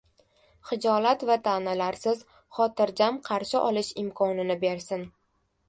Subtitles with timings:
[0.69, 2.25] xijolat va ta’nalarsiz,
[2.59, 5.09] xotirjam qarshi olish imkonini bersin.